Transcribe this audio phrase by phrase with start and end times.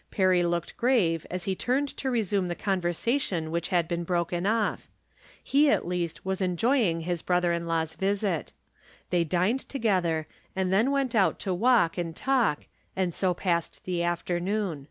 [0.10, 4.88] "Perry looked grave as he turned to resume the conversation which had been broken off.
[5.42, 8.54] He at least was enjoying his brother in law's visit.
[9.10, 10.26] They dined together,
[10.56, 12.66] and then went out to walk and talk,
[12.96, 14.88] and so passed the afternoon.